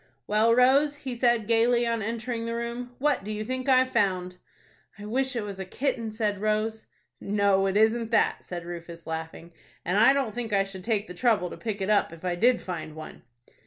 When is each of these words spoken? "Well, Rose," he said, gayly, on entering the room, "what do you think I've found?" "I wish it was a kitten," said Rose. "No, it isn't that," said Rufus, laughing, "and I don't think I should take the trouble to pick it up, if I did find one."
"Well, 0.25 0.55
Rose," 0.55 0.95
he 0.95 1.15
said, 1.15 1.45
gayly, 1.45 1.85
on 1.85 2.01
entering 2.01 2.47
the 2.47 2.55
room, 2.55 2.95
"what 2.97 3.23
do 3.23 3.31
you 3.31 3.45
think 3.45 3.69
I've 3.69 3.91
found?" 3.91 4.37
"I 4.97 5.05
wish 5.05 5.35
it 5.35 5.43
was 5.43 5.59
a 5.59 5.63
kitten," 5.63 6.09
said 6.09 6.41
Rose. 6.41 6.87
"No, 7.19 7.67
it 7.67 7.77
isn't 7.77 8.09
that," 8.09 8.43
said 8.43 8.65
Rufus, 8.65 9.05
laughing, 9.05 9.51
"and 9.85 9.99
I 9.99 10.11
don't 10.13 10.33
think 10.33 10.53
I 10.53 10.63
should 10.63 10.83
take 10.83 11.05
the 11.07 11.13
trouble 11.13 11.51
to 11.51 11.55
pick 11.57 11.81
it 11.81 11.89
up, 11.91 12.11
if 12.11 12.25
I 12.25 12.33
did 12.33 12.61
find 12.63 12.95
one." 12.95 13.21